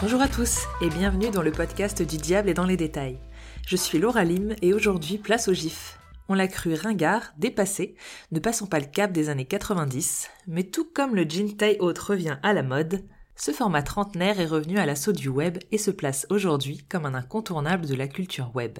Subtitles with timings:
[0.00, 3.18] Bonjour à tous et bienvenue dans le podcast du diable et dans les détails.
[3.66, 5.98] Je suis Laura Lim et aujourd'hui place au GIF.
[6.28, 7.96] On l'a cru ringard, dépassé,
[8.30, 11.98] ne passons pas le cap des années 90, mais tout comme le jean taille haute
[11.98, 13.02] revient à la mode,
[13.34, 17.14] ce format trentenaire est revenu à l'assaut du web et se place aujourd'hui comme un
[17.14, 18.78] incontournable de la culture web.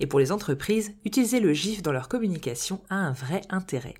[0.00, 3.94] Et pour les entreprises, utiliser le GIF dans leur communication a un vrai intérêt.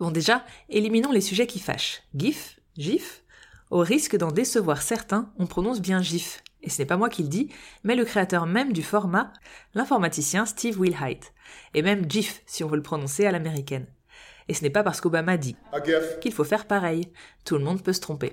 [0.00, 2.04] Bon déjà, éliminons les sujets qui fâchent.
[2.14, 3.23] GIF GIF
[3.70, 6.42] Au risque d'en décevoir certains, on prononce bien GIF.
[6.62, 7.50] Et ce n'est pas moi qui le dis,
[7.82, 9.32] mais le créateur même du format,
[9.74, 11.32] l'informaticien Steve Wilhite.
[11.74, 13.86] Et même GIF, si on veut le prononcer à l'américaine.
[14.48, 15.56] Et ce n'est pas parce qu'Obama dit
[16.20, 17.10] qu'il faut faire pareil.
[17.44, 18.32] Tout le monde peut se tromper.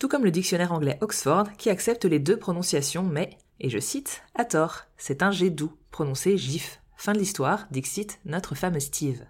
[0.00, 4.22] Tout comme le dictionnaire anglais Oxford qui accepte les deux prononciations, mais, et je cite,
[4.34, 6.80] à tort, c'est un G doux, prononcé GIF.
[6.96, 9.24] Fin de l'histoire, dixit notre fameux Steve.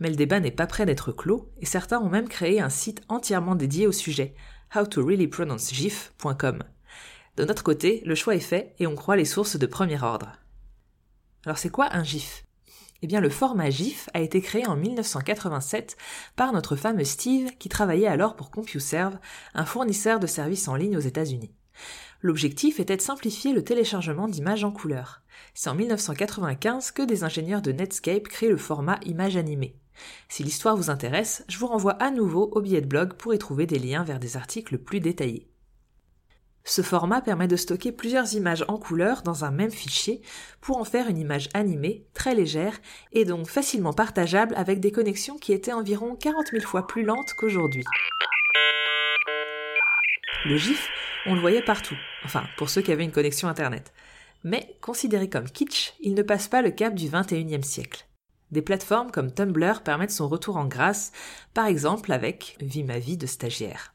[0.00, 3.02] Mais le débat n'est pas prêt d'être clos, et certains ont même créé un site
[3.08, 4.34] entièrement dédié au sujet,
[4.74, 6.62] howtoreallypronouncegif.com.
[7.36, 10.32] De notre côté, le choix est fait et on croit les sources de premier ordre.
[11.44, 12.44] Alors c'est quoi un GIF?
[13.00, 15.96] Eh bien le format GIF a été créé en 1987
[16.34, 19.18] par notre fameux Steve qui travaillait alors pour CompuServe,
[19.54, 21.54] un fournisseur de services en ligne aux États-Unis.
[22.20, 25.22] L'objectif était de simplifier le téléchargement d'images en couleur.
[25.54, 29.76] C'est en 1995 que des ingénieurs de Netscape créent le format image animée.
[30.28, 33.38] Si l'histoire vous intéresse, je vous renvoie à nouveau au billet de blog pour y
[33.38, 35.48] trouver des liens vers des articles plus détaillés.
[36.64, 40.20] Ce format permet de stocker plusieurs images en couleur dans un même fichier
[40.60, 42.78] pour en faire une image animée, très légère
[43.12, 47.32] et donc facilement partageable avec des connexions qui étaient environ 40 000 fois plus lentes
[47.38, 47.84] qu'aujourd'hui.
[50.44, 50.90] Le GIF,
[51.26, 53.92] on le voyait partout, enfin pour ceux qui avaient une connexion Internet.
[54.44, 58.06] Mais considéré comme kitsch, il ne passe pas le cap du 21e siècle.
[58.50, 61.12] Des plateformes comme Tumblr permettent son retour en grâce,
[61.54, 63.94] par exemple avec Vie ma vie de stagiaire.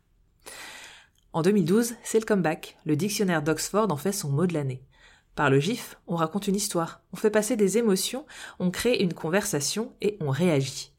[1.32, 2.78] En 2012, c'est le comeback.
[2.86, 4.84] Le dictionnaire d'Oxford en fait son mot de l'année.
[5.36, 8.28] Par le GIF, on raconte une histoire, on fait passer des émotions,
[8.60, 10.94] on crée une conversation et on réagit.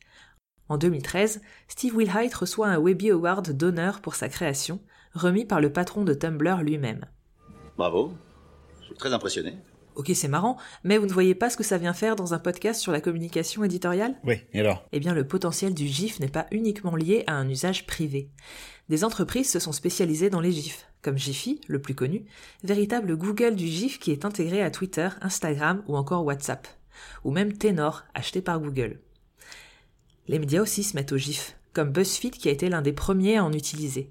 [0.68, 4.80] En 2013, Steve Wilhite reçoit un Webby Award d'honneur pour sa création,
[5.14, 7.06] remis par le patron de Tumblr lui-même.
[7.76, 8.12] Bravo,
[8.80, 9.56] je suis très impressionné.
[9.94, 12.40] Ok, c'est marrant, mais vous ne voyez pas ce que ça vient faire dans un
[12.40, 14.16] podcast sur la communication éditoriale?
[14.24, 14.84] Oui, et alors?
[14.90, 18.28] Eh bien, le potentiel du GIF n'est pas uniquement lié à un usage privé.
[18.88, 22.24] Des entreprises se sont spécialisées dans les GIFs, comme Jiffy, le plus connu,
[22.64, 26.66] véritable Google du GIF qui est intégré à Twitter, Instagram ou encore WhatsApp,
[27.22, 28.98] ou même Tenor, acheté par Google.
[30.26, 33.36] Les médias aussi se mettent au GIF, comme BuzzFeed qui a été l'un des premiers
[33.36, 34.10] à en utiliser.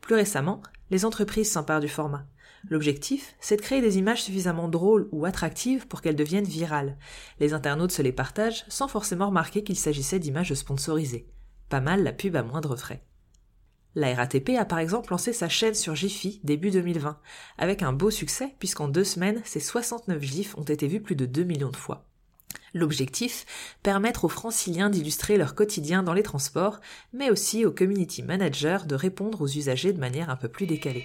[0.00, 2.26] Plus récemment, les entreprises s'emparent du format.
[2.68, 6.98] L'objectif, c'est de créer des images suffisamment drôles ou attractives pour qu'elles deviennent virales.
[7.40, 11.28] Les internautes se les partagent sans forcément remarquer qu'il s'agissait d'images sponsorisées.
[11.68, 13.04] Pas mal la pub à moindre frais.
[13.94, 17.18] La RATP a par exemple lancé sa chaîne sur Jiffy début 2020,
[17.56, 21.26] avec un beau succès puisqu'en deux semaines, ses 69 gifs ont été vus plus de
[21.26, 22.07] 2 millions de fois.
[22.74, 23.46] L'objectif,
[23.82, 26.80] permettre aux franciliens d'illustrer leur quotidien dans les transports,
[27.12, 31.04] mais aussi aux community managers de répondre aux usagers de manière un peu plus décalée.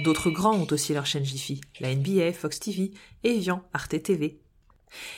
[0.00, 2.92] D'autres grands ont aussi leur chaîne Jiffy, la NBA, Fox TV,
[3.22, 4.40] Evian, Arte TV.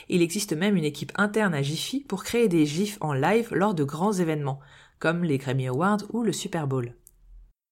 [0.09, 3.73] Il existe même une équipe interne à Jiffy pour créer des gifs en live lors
[3.73, 4.59] de grands événements,
[4.99, 6.93] comme les Grammy Awards ou le Super Bowl.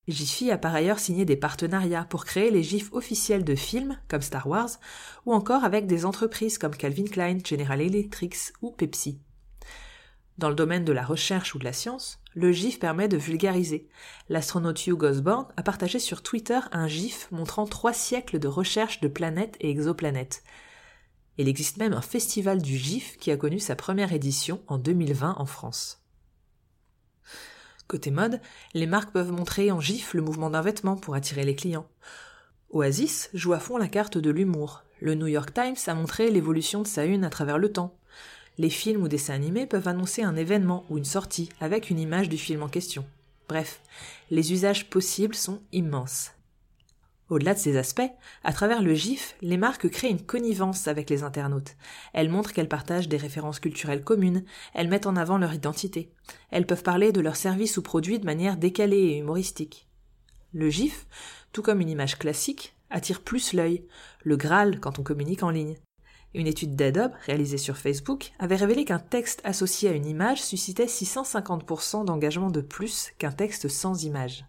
[0.08, 4.22] Jiffy a par ailleurs signé des partenariats pour créer les gifs officiels de films comme
[4.22, 4.70] Star Wars
[5.26, 9.20] ou encore avec des entreprises comme Calvin Klein, General Electric ou Pepsi.
[10.38, 13.88] Dans le domaine de la recherche ou de la science, le GIF permet de vulgariser.
[14.30, 19.08] L'astronaute Hugh Osborne a partagé sur Twitter un GIF montrant trois siècles de recherche de
[19.08, 20.44] planètes et exoplanètes.
[21.38, 25.36] Il existe même un festival du GIF qui a connu sa première édition en 2020
[25.38, 26.02] en France.
[27.88, 28.42] Côté mode,
[28.74, 31.88] les marques peuvent montrer en GIF le mouvement d'un vêtement pour attirer les clients.
[32.72, 34.84] Oasis joue à fond la carte de l'humour.
[35.02, 37.96] Le New York Times a montré l'évolution de sa une à travers le temps
[38.58, 42.30] les films ou dessins animés peuvent annoncer un événement ou une sortie avec une image
[42.30, 43.06] du film en question.
[43.48, 43.82] Bref,
[44.32, 46.32] les usages possibles sont immenses.
[47.30, 48.12] Au-delà de ces aspects,
[48.44, 51.76] à travers le GIF, les marques créent une connivence avec les internautes.
[52.14, 54.44] Elles montrent qu'elles partagent des références culturelles communes,
[54.76, 56.12] elles mettent en avant leur identité.
[56.52, 59.88] Elles peuvent parler de leurs services ou produits de manière décalée et humoristique.
[60.54, 61.08] Le GIF,
[61.52, 63.88] tout comme une image classique, attire plus l'œil,
[64.24, 65.78] le Graal quand on communique en ligne.
[66.36, 70.86] Une étude d'Adobe, réalisée sur Facebook, avait révélé qu'un texte associé à une image suscitait
[70.86, 74.46] 650% d'engagement de plus qu'un texte sans image.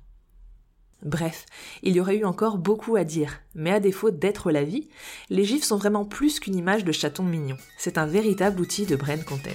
[1.03, 1.47] Bref,
[1.83, 4.89] il y aurait eu encore beaucoup à dire, mais à défaut d'être la vie,
[5.29, 7.57] les gifs sont vraiment plus qu'une image de chaton mignon.
[7.79, 9.51] C'est un véritable outil de brand content.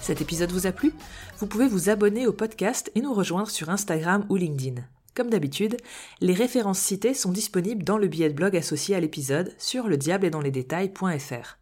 [0.00, 0.92] Cet épisode vous a plu?
[1.38, 4.82] Vous pouvez vous abonner au podcast et nous rejoindre sur Instagram ou LinkedIn.
[5.16, 5.78] Comme d'habitude,
[6.20, 9.96] les références citées sont disponibles dans le billet de blog associé à l'épisode sur le
[9.96, 11.58] diable et dans les détails.fr.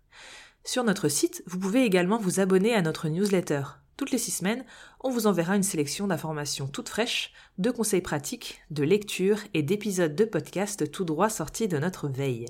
[0.64, 3.62] Sur notre site, vous pouvez également vous abonner à notre newsletter.
[3.96, 4.64] Toutes les six semaines,
[5.00, 10.16] on vous enverra une sélection d'informations toutes fraîches, de conseils pratiques, de lectures et d'épisodes
[10.16, 12.46] de podcast tout droit sortis de notre veille.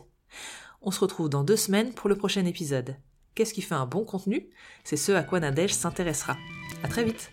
[0.81, 2.97] On se retrouve dans deux semaines pour le prochain épisode.
[3.35, 4.49] Qu'est-ce qui fait un bon contenu?
[4.85, 6.37] C'est ce à quoi Nadège s'intéressera.
[6.83, 7.31] À très vite